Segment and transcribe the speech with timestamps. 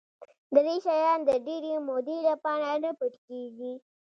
[0.55, 3.73] دری شیان د ډېرې مودې لپاره نه پټ کېږي.